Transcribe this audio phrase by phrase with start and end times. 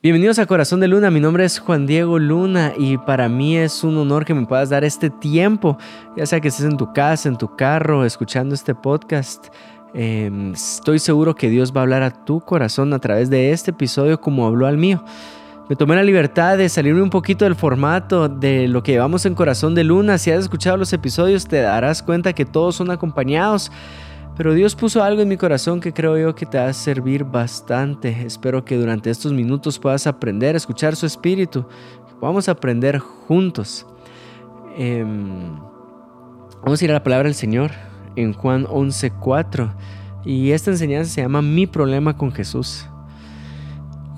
[0.00, 3.82] Bienvenidos a Corazón de Luna, mi nombre es Juan Diego Luna y para mí es
[3.82, 5.76] un honor que me puedas dar este tiempo,
[6.16, 9.48] ya sea que estés en tu casa, en tu carro, escuchando este podcast.
[9.94, 13.72] Em, estoy seguro que Dios va a hablar a tu corazón a través de este
[13.72, 15.02] episodio como habló al mío.
[15.68, 19.34] Me tomé la libertad de salirme un poquito del formato de lo que llevamos en
[19.34, 20.16] Corazón de Luna.
[20.18, 23.72] Si has escuchado los episodios te darás cuenta que todos son acompañados
[24.38, 27.24] pero Dios puso algo en mi corazón que creo yo que te va a servir
[27.24, 28.22] bastante.
[28.24, 31.66] Espero que durante estos minutos puedas aprender a escuchar su espíritu.
[32.20, 33.84] Vamos a aprender juntos.
[34.76, 35.56] Em,
[36.62, 37.72] vamos a ir a la palabra del Señor
[38.14, 39.74] en Juan 11:4.
[40.24, 42.86] Y esta enseñanza se llama Mi problema con Jesús.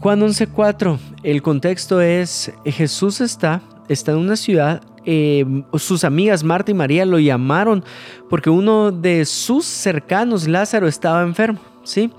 [0.00, 0.98] Juan 11:4.
[1.22, 5.44] El contexto es Jesús está, está en una ciudad eh,
[5.78, 7.84] sus amigas Marta y María lo llamaron
[8.28, 12.10] porque uno de sus cercanos, Lázaro, estaba enfermo, ¿sí?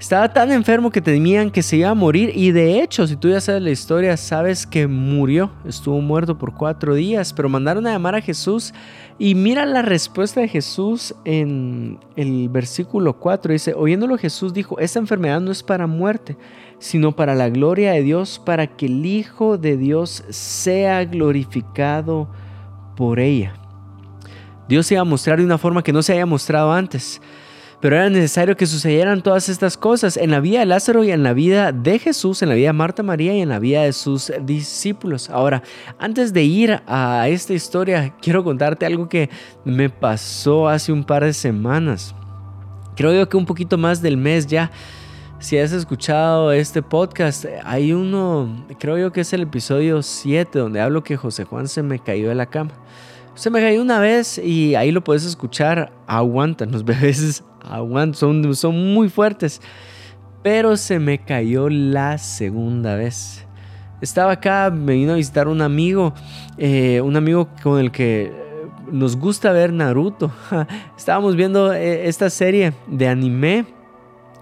[0.00, 3.30] Estaba tan enfermo que temían que se iba a morir y de hecho, si tú
[3.30, 7.90] ya sabes la historia, sabes que murió, estuvo muerto por cuatro días, pero mandaron a
[7.90, 8.72] llamar a Jesús
[9.18, 15.00] y mira la respuesta de Jesús en el versículo 4, dice, oyéndolo Jesús dijo, esta
[15.00, 16.36] enfermedad no es para muerte,
[16.78, 22.28] sino para la gloria de Dios, para que el Hijo de Dios sea glorificado
[22.96, 23.52] por ella.
[24.68, 27.20] Dios se iba a mostrar de una forma que no se haya mostrado antes.
[27.80, 31.22] Pero era necesario que sucedieran todas estas cosas en la vida de Lázaro y en
[31.22, 33.92] la vida de Jesús, en la vida de Marta María y en la vida de
[33.92, 35.30] sus discípulos.
[35.30, 35.62] Ahora,
[35.98, 39.30] antes de ir a esta historia, quiero contarte algo que
[39.64, 42.16] me pasó hace un par de semanas.
[42.96, 44.72] Creo yo que un poquito más del mes ya.
[45.38, 50.80] Si has escuchado este podcast, hay uno, creo yo que es el episodio 7, donde
[50.80, 52.72] hablo que José Juan se me cayó de la cama.
[53.36, 55.92] Se me cayó una vez y ahí lo puedes escuchar.
[56.08, 59.60] Aguantan, los bebés aguantan, son, muy fuertes.
[60.42, 63.44] Pero se me cayó la segunda vez.
[64.00, 66.14] Estaba acá, me vino a visitar un amigo,
[66.56, 68.32] eh, un amigo con el que
[68.90, 70.30] nos gusta ver Naruto.
[70.96, 73.66] Estábamos viendo eh, esta serie de anime.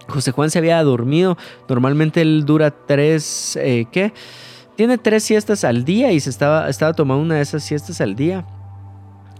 [0.07, 1.37] José Juan se había dormido.
[1.67, 4.13] Normalmente él dura tres, eh, ¿qué?
[4.75, 8.15] Tiene tres siestas al día y se estaba, estaba tomando una de esas siestas al
[8.15, 8.45] día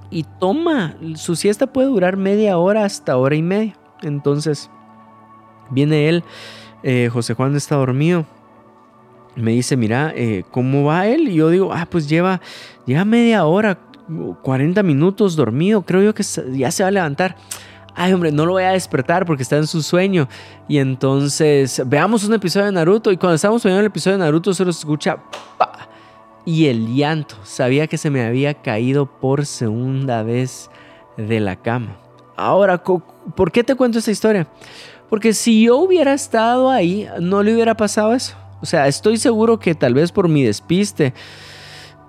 [0.09, 3.75] y toma, su siesta puede durar media hora hasta hora y media.
[4.01, 4.69] Entonces,
[5.69, 6.23] viene él,
[6.83, 8.25] eh, José Juan está dormido.
[9.35, 11.29] Me dice, mira, eh, ¿cómo va él?
[11.29, 12.41] Y yo digo, ah, pues lleva,
[12.85, 13.77] lleva media hora,
[14.41, 15.83] 40 minutos dormido.
[15.83, 17.35] Creo yo que ya se va a levantar.
[17.93, 20.27] Ay, hombre, no lo voy a despertar porque está en su sueño.
[20.67, 23.11] Y entonces, veamos un episodio de Naruto.
[23.11, 25.17] Y cuando estamos viendo el episodio de Naruto, se lo escucha
[26.47, 27.35] y el llanto.
[27.43, 30.71] Sabía que se me había caído por segunda vez
[31.17, 31.97] de la cama.
[32.37, 32.81] Ahora,
[33.35, 34.47] ¿por qué te cuento esta historia?
[35.09, 38.35] Porque si yo hubiera estado ahí, no le hubiera pasado eso.
[38.61, 41.13] O sea, estoy seguro que tal vez por mi despiste,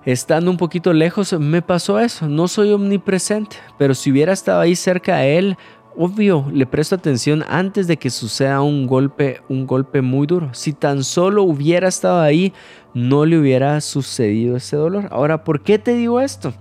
[0.04, 2.28] estando un poquito lejos, me pasó eso.
[2.28, 5.56] No soy omnipresente, pero si hubiera estado ahí cerca de él,
[5.96, 10.48] obvio, le presto atención antes de que suceda un golpe, un golpe muy duro.
[10.54, 12.52] Si tan solo hubiera estado ahí,
[12.94, 15.08] no le hubiera sucedido ese dolor.
[15.10, 16.54] Ahora, ¿por qué te digo esto?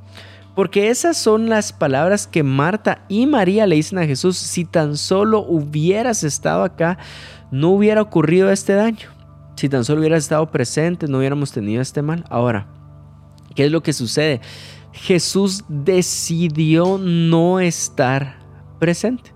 [0.57, 4.37] Porque esas son las palabras que Marta y María le dicen a Jesús.
[4.37, 6.97] Si tan solo hubieras estado acá,
[7.51, 9.07] no hubiera ocurrido este daño.
[9.55, 12.25] Si tan solo hubieras estado presente, no hubiéramos tenido este mal.
[12.31, 12.65] Ahora,
[13.53, 14.41] ¿qué es lo que sucede?
[14.93, 18.39] Jesús decidió no estar
[18.79, 19.35] presente.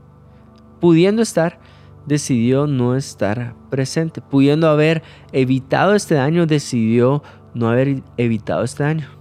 [0.80, 1.60] Pudiendo estar,
[2.08, 4.22] decidió no estar presente.
[4.22, 7.22] Pudiendo haber evitado este daño, decidió
[7.54, 9.21] no haber evitado este daño.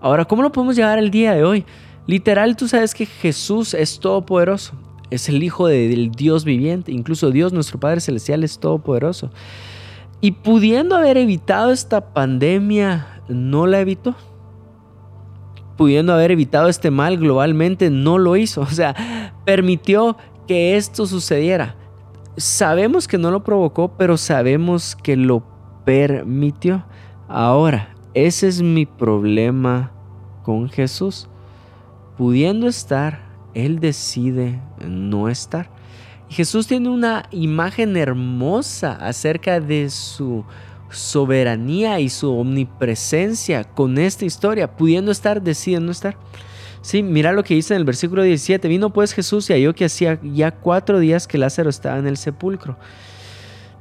[0.00, 1.64] Ahora, ¿cómo lo podemos llevar al día de hoy?
[2.06, 4.74] Literal, tú sabes que Jesús es todopoderoso.
[5.10, 6.92] Es el Hijo del Dios viviente.
[6.92, 9.30] Incluso Dios, nuestro Padre Celestial, es todopoderoso.
[10.20, 14.14] Y pudiendo haber evitado esta pandemia, no la evitó
[15.78, 18.60] pudiendo haber evitado este mal globalmente, no lo hizo.
[18.68, 21.76] O sea, permitió que esto sucediera.
[22.36, 25.42] Sabemos que no lo provocó, pero sabemos que lo
[25.84, 26.84] permitió.
[27.28, 27.94] Ahora,
[28.26, 29.92] ese es mi problema
[30.42, 31.28] con Jesús.
[32.16, 33.20] Pudiendo estar,
[33.54, 35.70] Él decide no estar.
[36.28, 40.44] Jesús tiene una imagen hermosa acerca de su
[40.90, 46.16] soberanía y su omnipresencia con esta historia, pudiendo estar, decide no estar.
[46.80, 48.66] Sí, mira lo que dice en el versículo 17.
[48.68, 52.16] Vino pues Jesús y halló que hacía ya cuatro días que Lázaro estaba en el
[52.16, 52.78] sepulcro.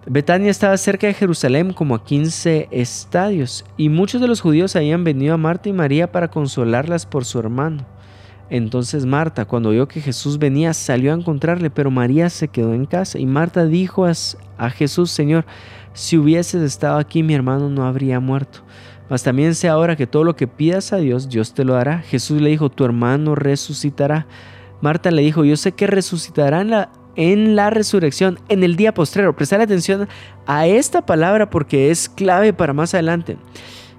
[0.09, 5.03] Betania estaba cerca de Jerusalén como a 15 estadios, y muchos de los judíos habían
[5.03, 7.85] venido a Marta y María para consolarlas por su hermano.
[8.49, 12.85] Entonces Marta, cuando vio que Jesús venía, salió a encontrarle, pero María se quedó en
[12.85, 13.19] casa.
[13.19, 15.45] Y Marta dijo a, Jesús, Señor,
[15.91, 18.59] si hubieses estado aquí mi hermano no habría muerto.
[19.09, 21.99] Mas también sé ahora que todo lo que pidas a Dios, Dios te lo dará.
[21.99, 24.25] Jesús le dijo, tu hermano resucitará.
[24.79, 28.93] Marta le dijo, yo sé que resucitará en la, en la resurrección, en el día
[28.93, 29.35] postrero.
[29.35, 30.07] Prestar atención
[30.45, 33.37] a esta palabra porque es clave para más adelante.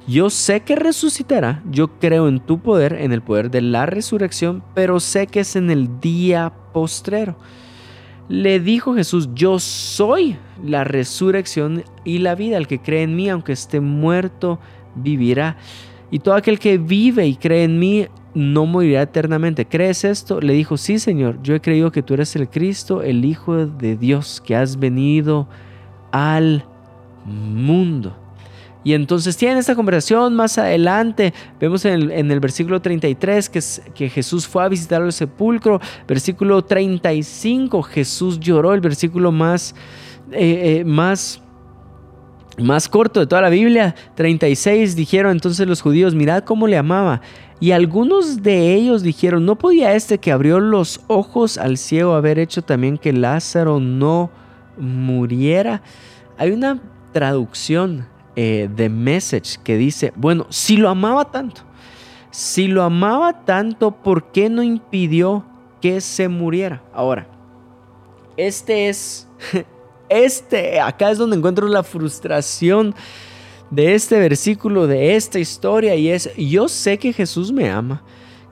[0.06, 4.62] Yo sé que resucitará, yo creo en tu poder, en el poder de la resurrección,
[4.74, 7.36] pero sé que es en el día postrero.
[8.28, 12.56] Le dijo Jesús, yo soy la resurrección y la vida.
[12.56, 14.58] El que cree en mí, aunque esté muerto,
[14.94, 15.56] vivirá.
[16.10, 19.66] Y todo aquel que vive y cree en mí, no morirá eternamente.
[19.66, 20.40] ¿Crees esto?
[20.40, 23.96] Le dijo, sí Señor, yo he creído que tú eres el Cristo, el Hijo de
[23.96, 25.48] Dios, que has venido
[26.12, 26.64] al
[27.24, 28.16] mundo.
[28.84, 31.34] Y entonces tienen esta conversación más adelante.
[31.60, 35.80] Vemos en el, versículo 33 que, Jesús fue a visitar el sepulcro.
[36.06, 38.72] Versículo 35, Jesús lloró.
[38.72, 39.74] El versículo más,
[40.32, 41.42] eh, eh, más,
[42.58, 43.94] más corto de toda la Biblia.
[44.14, 47.20] 36 dijeron entonces los judíos, mirad cómo le amaba.
[47.60, 52.38] Y algunos de ellos dijeron, ¿no podía este que abrió los ojos al ciego haber
[52.38, 54.30] hecho también que Lázaro no
[54.78, 55.82] muriera?
[56.36, 56.80] Hay una
[57.12, 58.06] traducción
[58.36, 61.62] eh, de Message que dice, bueno, si lo amaba tanto,
[62.30, 65.44] si lo amaba tanto, ¿por qué no impidió
[65.80, 66.82] que se muriera?
[66.92, 67.26] Ahora,
[68.36, 69.28] este es,
[70.08, 72.94] este, acá es donde encuentro la frustración
[73.70, 78.02] de este versículo, de esta historia, y es, yo sé que Jesús me ama.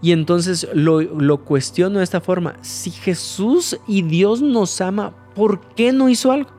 [0.03, 2.57] Y entonces lo, cuestiono de esta forma.
[2.61, 6.51] Si Jesús y Dios nos ama, ¿por qué no hizo algo?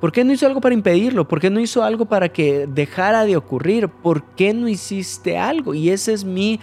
[0.00, 1.28] ¿Por qué no hizo algo para impedirlo?
[1.28, 3.88] ¿Por qué no hizo algo para que dejara de ocurrir?
[3.88, 5.74] ¿Por qué no hiciste algo?
[5.74, 6.58] Y ese es mi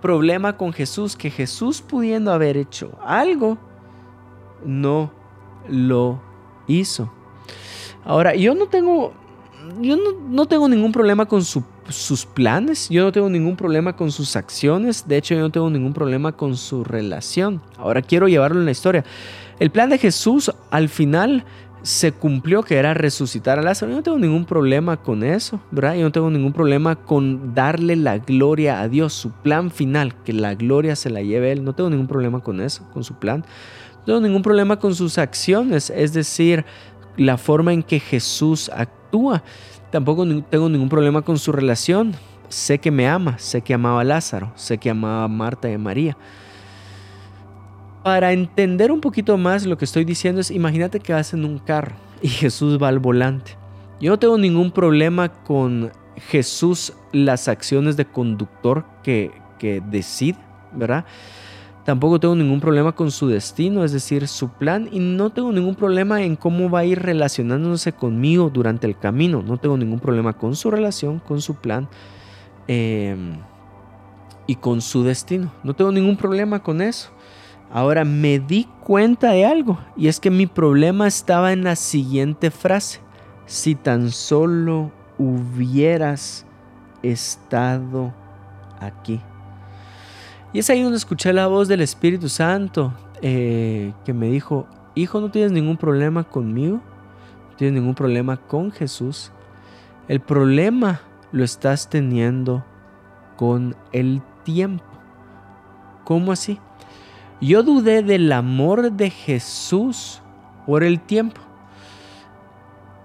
[0.00, 3.58] problema con Jesús, que Jesús pudiendo haber hecho algo,
[4.64, 5.12] no
[5.68, 6.29] lo
[6.70, 7.10] hizo.
[8.04, 9.12] Ahora, yo no tengo,
[9.80, 9.96] yo
[10.28, 15.06] no, tengo ningún problema con sus planes, yo no tengo ningún problema con sus acciones,
[15.06, 17.60] de hecho yo no tengo ningún problema con su relación.
[17.76, 19.04] Ahora quiero llevarlo en la historia.
[19.58, 21.44] El plan de Jesús al final
[21.82, 23.90] se cumplió que era resucitar a Lázaro.
[23.90, 25.94] Yo no tengo ningún problema con eso, ¿verdad?
[25.94, 30.32] Yo no tengo ningún problema con darle la gloria a Dios, su plan final, que
[30.32, 31.64] la gloria se la lleve Él.
[31.64, 33.44] No tengo ningún problema con eso, con su plan.
[34.00, 36.64] No tengo ningún problema con sus acciones, es decir,
[37.16, 39.42] la forma en que Jesús actúa.
[39.90, 42.14] Tampoco tengo ningún problema con su relación.
[42.48, 45.74] Sé que me ama, sé que amaba a Lázaro, sé que amaba a Marta y
[45.74, 46.16] a María.
[48.02, 51.58] Para entender un poquito más lo que estoy diciendo es, imagínate que vas en un
[51.58, 53.56] carro y Jesús va al volante.
[54.00, 60.38] Yo no tengo ningún problema con Jesús las acciones de conductor que, que decide,
[60.72, 61.04] ¿verdad?
[61.90, 65.74] Tampoco tengo ningún problema con su destino, es decir, su plan, y no tengo ningún
[65.74, 69.42] problema en cómo va a ir relacionándose conmigo durante el camino.
[69.42, 71.88] No tengo ningún problema con su relación, con su plan
[72.68, 73.32] em,
[74.46, 75.50] y con su destino.
[75.64, 77.10] No tengo ningún problema con eso.
[77.72, 82.52] Ahora me di cuenta de algo y es que mi problema estaba en la siguiente
[82.52, 83.00] frase.
[83.46, 86.46] Si tan solo hubieras
[87.02, 88.14] estado
[88.78, 89.20] aquí.
[90.52, 92.92] Y es ahí donde escuché la voz del Espíritu Santo
[93.22, 96.80] eh, que me dijo, hijo, no tienes ningún problema conmigo,
[97.50, 99.30] no tienes ningún problema con Jesús.
[100.08, 102.64] El problema lo estás teniendo
[103.36, 104.84] con el tiempo.
[106.04, 106.58] ¿Cómo así?
[107.40, 110.20] Yo dudé del amor de Jesús
[110.66, 111.40] por el tiempo.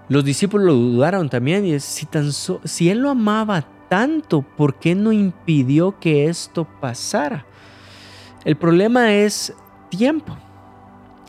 [0.08, 4.94] Los discípulos lo dudaron también y si, tan si él lo amaba tanto, ¿por qué
[4.94, 7.46] no impidió que esto pasara?
[8.44, 9.54] El problema es
[9.88, 10.36] tiempo.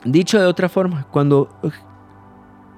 [0.03, 1.49] Dicho de otra forma, cuando,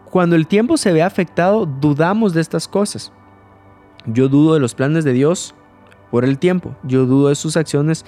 [0.09, 3.11] cuando el tiempo se ve afectado, dudamos de estas cosas.
[4.05, 5.53] Yo dudo de los planes de Dios
[6.09, 6.75] por el tiempo.
[6.83, 8.05] Yo dudo de sus acciones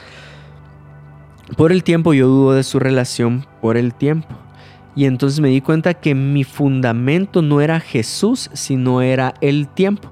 [1.58, 4.28] por el tiempo yo dudo de su relación por el tiempo.
[4.96, 10.12] Y entonces me di cuenta que mi fundamento no era Jesús, sino era el tiempo.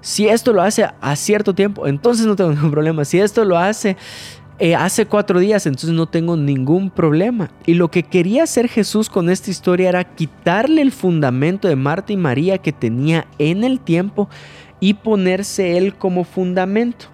[0.00, 3.04] Si esto lo hace a cierto tiempo, entonces no tengo ningún problema.
[3.04, 3.96] Si esto lo hace
[4.62, 7.50] eh, hace cuatro días, entonces no tengo ningún problema.
[7.64, 12.12] Y lo que quería hacer Jesús con esta historia era quitarle el fundamento de Marta
[12.12, 14.28] y María que tenía en el tiempo
[14.78, 17.06] y ponerse él como fundamento.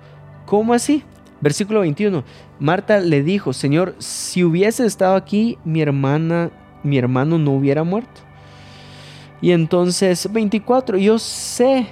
[0.45, 1.05] ¿Cómo así?
[1.41, 2.25] Versículo 21.
[2.59, 6.51] Marta le dijo, Señor, si hubiese estado aquí, mi hermana,
[6.83, 8.23] mi hermano no hubiera muerto.
[9.41, 11.87] Y entonces 24, yo sé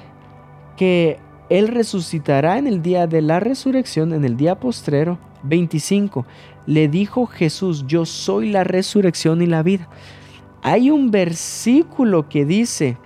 [0.77, 5.19] que Él resucitará en el día de la resurrección, en el día postrero.
[5.47, 6.25] 25,
[6.67, 9.89] le dijo Jesús, yo soy la resurrección y la vida.
[10.63, 12.97] Hay un versículo que dice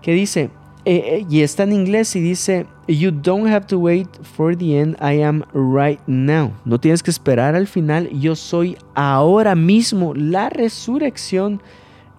[0.00, 0.50] que dice,
[0.84, 4.80] eh, eh, y está en inglés y dice, You don't have to wait for the
[4.80, 6.52] end, I am right now.
[6.64, 11.62] No tienes que esperar al final, yo soy ahora mismo la resurrección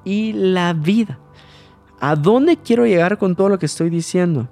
[0.05, 1.19] y la vida.
[2.05, 4.49] ¿A dónde quiero llegar con todo lo que estoy diciendo?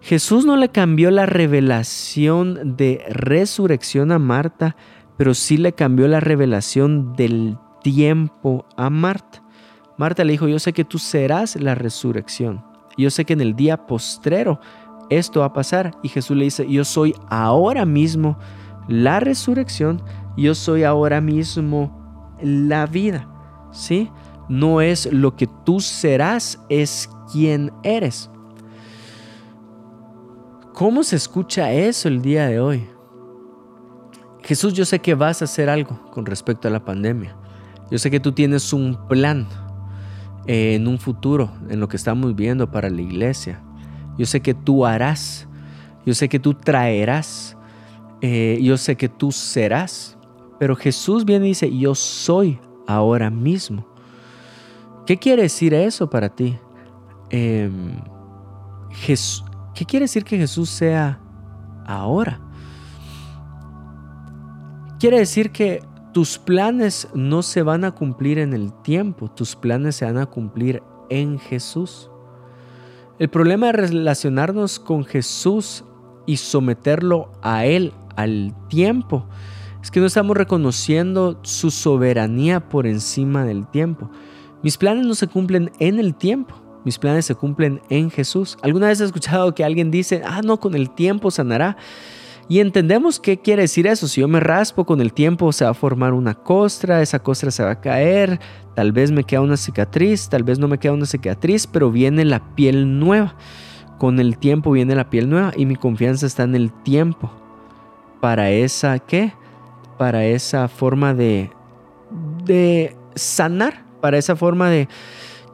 [0.00, 4.74] Jesús no le cambió la revelación de resurrección a Marta,
[5.16, 9.44] pero sí le cambió la revelación del tiempo a Marta.
[9.96, 12.64] Marta le dijo, yo sé que tú serás la resurrección.
[12.98, 14.58] Yo sé que en el día postrero
[15.08, 15.92] esto va a pasar.
[16.02, 18.40] Y Jesús le dice, yo soy ahora mismo
[18.88, 20.02] la resurrección,
[20.36, 23.28] yo soy ahora mismo la vida.
[23.70, 24.10] ¿Sí?
[24.48, 28.30] No es lo que tú serás, es quien eres.
[30.74, 32.86] ¿Cómo se escucha eso el día de hoy?
[34.42, 37.34] Jesús, yo sé que vas a hacer algo con respecto a la pandemia.
[37.90, 39.48] Yo sé que tú tienes un plan
[40.46, 43.60] en un futuro, en lo que estamos viendo para la iglesia.
[44.18, 45.48] Yo sé que tú harás.
[46.04, 47.56] Yo sé que tú traerás.
[48.20, 50.16] Eh, yo sé que tú serás.
[50.58, 53.95] Pero Jesús viene y dice, yo soy ahora mismo.
[55.06, 56.58] ¿Qué quiere decir eso para ti?
[57.30, 58.00] Em,
[58.90, 59.44] Jesús,
[59.76, 61.20] ¿Qué quiere decir que Jesús sea
[61.84, 62.40] ahora?
[64.98, 65.82] Quiere decir que
[66.14, 70.24] tus planes no se van a cumplir en el tiempo, tus planes se van a
[70.24, 72.10] cumplir en Jesús.
[73.18, 75.84] El problema de relacionarnos con Jesús
[76.24, 79.26] y someterlo a Él, al tiempo,
[79.82, 84.10] es que no estamos reconociendo su soberanía por encima del tiempo.
[84.62, 88.56] Mis planes no se cumplen en el tiempo, mis planes se cumplen en Jesús.
[88.62, 91.76] ¿Alguna vez has escuchado que alguien dice, ah, no, con el tiempo sanará?
[92.48, 94.06] Y entendemos qué quiere decir eso.
[94.06, 97.50] Si yo me raspo con el tiempo se va a formar una costra, esa costra
[97.50, 98.38] se va a caer,
[98.74, 102.24] tal vez me queda una cicatriz, tal vez no me queda una cicatriz, pero viene
[102.24, 103.34] la piel nueva.
[103.98, 107.32] Con el tiempo viene la piel nueva y mi confianza está en el tiempo.
[108.20, 109.32] Para esa, ¿qué?
[109.98, 111.50] Para esa forma de,
[112.44, 114.88] de sanar, para esa forma de,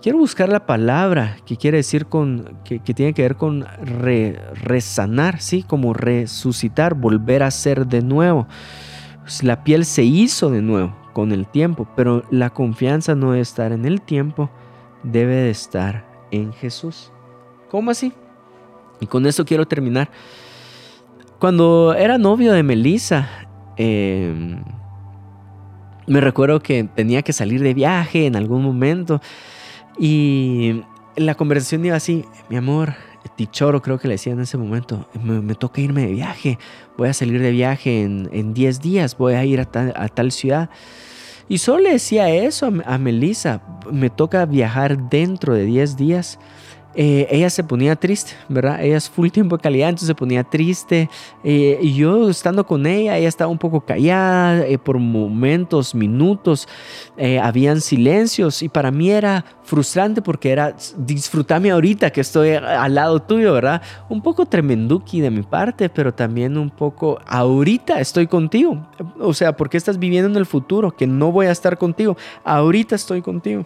[0.03, 3.65] Quiero buscar la palabra que quiere decir con, que, tiene que ver con
[4.53, 5.63] resanar, ¿sí?
[5.63, 8.47] Como resucitar, volver a ser de nuevo.
[9.23, 13.41] Pues, la piel se hizo de nuevo con el tiempo, pero la confianza no debe
[13.41, 14.51] estar en el tiempo,
[15.03, 17.11] debe de estar en Jesús.
[17.71, 18.13] ¿Cómo así?
[19.01, 20.11] Y con eso quiero terminar.
[21.39, 23.29] Cuando era novio de Melissa,
[23.79, 24.63] em,
[26.07, 29.21] me recuerdo que tenía que salir de viaje en algún momento
[29.99, 30.83] y
[31.17, 32.95] la conversación iba así, mi amor,
[33.37, 36.59] Tichoro creo que le decía en ese momento, me, toca irme de viaje,
[36.97, 40.71] voy a salir de viaje en 10 días, voy a ir a tal, ciudad.
[41.49, 46.39] Y solo le decía eso a, a Melissa, me toca viajar dentro de 10 días
[46.95, 48.83] eh, ella se ponía triste, ¿verdad?
[48.83, 51.09] Ella es full tiempo de calidad, entonces se ponía triste.
[51.43, 56.69] Eh, y yo estando con ella, ella estaba un poco callada, eh, por momentos, minutos,
[57.41, 63.21] habían silencios y para mí era frustrante porque era disfrutame ahorita que estoy al lado
[63.21, 63.81] tuyo, ¿verdad?
[64.09, 68.87] Un poco tremenduki de mi parte, pero también un poco ahorita estoy contigo.
[69.21, 72.97] O sea, porque estás viviendo en el futuro, que no voy a estar contigo, ahorita
[72.97, 73.65] estoy contigo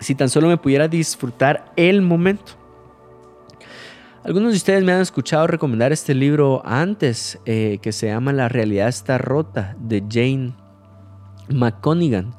[0.00, 2.52] si tan solo me pudiera disfrutar el momento.
[4.24, 8.48] Algunos de ustedes me han escuchado recomendar este libro antes, eh, que se llama La
[8.48, 10.52] realidad está rota, de Jane
[11.48, 12.34] McConigan.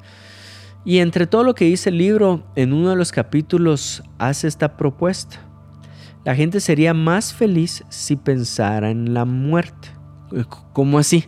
[0.84, 4.76] Y entre todo lo que dice el libro, en uno de los capítulos hace esta
[4.76, 5.40] propuesta.
[6.24, 9.88] La gente sería más feliz si pensara en la muerte.
[10.72, 11.24] ¿Cómo así?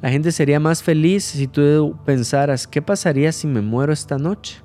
[0.00, 4.58] La gente sería más feliz si tú pensaras, ¿qué pasaría si me muero esta noche?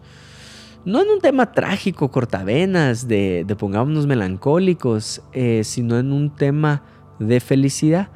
[0.86, 6.84] No en un tema trágico, cortavenas, de, pongámonos melancólicos, eh, sino en un tema
[7.20, 8.10] de felicidad.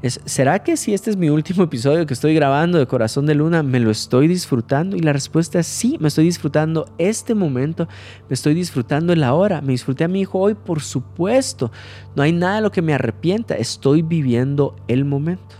[0.00, 3.64] ¿Será que si este es mi último episodio que estoy grabando de Corazón de Luna,
[3.64, 4.96] me lo estoy disfrutando?
[4.96, 7.88] Y la respuesta es sí, me estoy disfrutando este momento,
[8.28, 11.72] me estoy disfrutando el ahora, me disfruté a mi hijo hoy, por supuesto.
[12.14, 15.56] No hay nada de lo que me arrepienta, estoy viviendo el momento.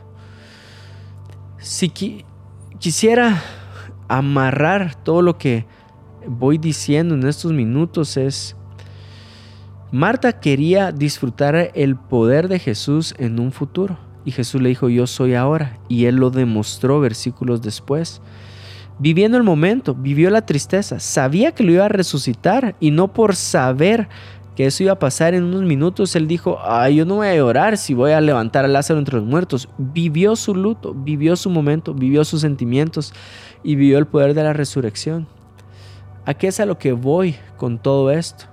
[1.58, 1.90] Si
[2.78, 3.42] quisiera
[4.06, 5.66] amarrar todo lo que
[6.28, 8.56] voy diciendo en estos minutos es,
[9.90, 13.99] Marta quería disfrutar el poder de Jesús en un futuro.
[14.25, 15.78] Y Jesús le dijo, yo soy ahora.
[15.88, 18.20] Y él lo demostró versículos después.
[18.99, 23.37] Viviendo el momento, vivió la tristeza, sabía que lo iba a resucitar y no por
[23.37, 24.08] saber
[24.56, 27.37] que eso iba a pasar en unos minutos, él dijo, Ay, yo no voy a
[27.37, 29.68] llorar si voy a levantar a Lázaro entre los muertos.
[29.78, 33.14] Vivió su luto, vivió su momento, vivió sus sentimientos
[33.62, 35.28] y vivió el poder de la resurrección.
[36.28, 38.44] ¿A qué es a lo que voy con todo esto?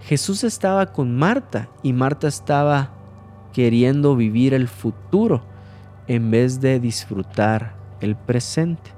[0.00, 2.90] Jesús estaba con Marta y Marta estaba
[3.52, 5.40] queriendo vivir el futuro
[6.08, 8.90] en vez de disfrutar el presente.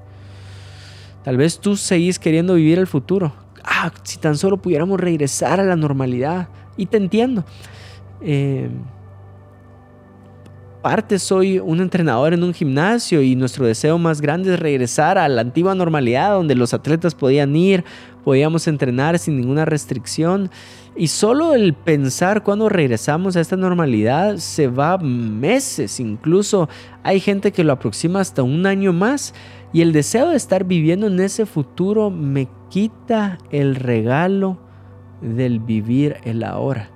[1.23, 3.31] Tal vez tú seguís queriendo vivir el futuro.
[3.63, 6.49] Ah, si tan solo pudiéramos regresar a la normalidad.
[6.79, 7.45] Y te entiendo.
[8.23, 8.71] Eh,
[10.85, 15.27] parte soy un entrenador en un gimnasio y nuestro deseo más grande es regresar a
[15.31, 17.87] la antigua normalidad donde los atletas podían ir,
[18.25, 20.51] podíamos entrenar sin ninguna restricción.
[20.97, 26.69] Y solo el pensar cuando regresamos a esta normalidad se va meses, incluso
[27.03, 29.35] hay gente que lo aproxima hasta un año más.
[29.73, 34.59] Y el deseo de estar viviendo en ese futuro me quita el regalo
[35.21, 36.91] del vivir el ahora.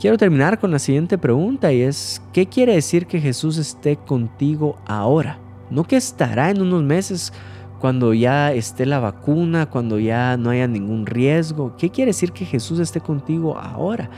[0.00, 4.76] Quiero terminar con la siguiente pregunta y es, ¿qué quiere decir que Jesús esté contigo
[4.86, 5.40] ahora?
[5.70, 7.32] No que estará en unos meses
[7.80, 11.74] cuando ya esté la vacuna, cuando ya no haya ningún riesgo.
[11.76, 14.10] ¿Qué quiere decir que Jesús esté contigo ahora?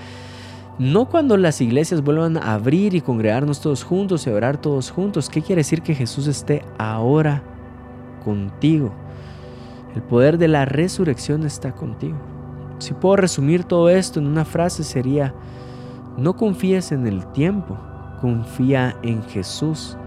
[0.79, 5.29] No cuando las iglesias vuelvan a abrir y congregarnos todos juntos y orar todos juntos.
[5.29, 7.43] ¿Qué quiere decir que Jesús esté ahora
[8.25, 8.93] contigo?
[9.95, 12.17] El poder de la resurrección está contigo.
[12.79, 15.35] Si puedo resumir todo esto en una frase sería,
[16.17, 17.77] no confíes en el tiempo,
[18.23, 19.99] confía en Jesús.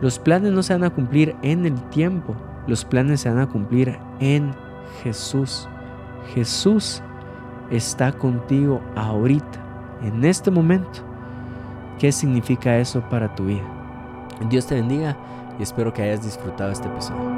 [0.00, 3.48] Los planes no se van a cumplir en el tiempo, los planes se van a
[3.48, 4.54] cumplir en
[5.02, 5.68] Jesús.
[6.34, 7.02] Jesús
[7.70, 11.00] está contigo ahorita, en este momento.
[11.98, 13.64] ¿Qué significa eso para tu vida?
[14.48, 15.16] Dios te bendiga
[15.58, 17.33] y espero que hayas disfrutado este episodio.